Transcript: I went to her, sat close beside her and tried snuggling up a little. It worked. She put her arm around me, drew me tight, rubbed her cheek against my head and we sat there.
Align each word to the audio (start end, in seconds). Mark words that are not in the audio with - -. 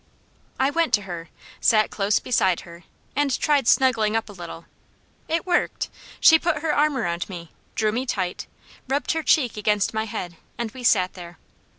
I 0.59 0.71
went 0.71 0.95
to 0.95 1.03
her, 1.03 1.29
sat 1.59 1.91
close 1.91 2.17
beside 2.17 2.61
her 2.61 2.85
and 3.15 3.39
tried 3.39 3.67
snuggling 3.67 4.15
up 4.15 4.29
a 4.29 4.33
little. 4.33 4.65
It 5.27 5.45
worked. 5.45 5.91
She 6.19 6.39
put 6.39 6.63
her 6.63 6.73
arm 6.73 6.97
around 6.97 7.29
me, 7.29 7.51
drew 7.75 7.91
me 7.91 8.07
tight, 8.07 8.47
rubbed 8.87 9.11
her 9.11 9.21
cheek 9.21 9.57
against 9.57 9.93
my 9.93 10.05
head 10.05 10.37
and 10.57 10.71
we 10.71 10.83
sat 10.83 11.13
there. 11.13 11.37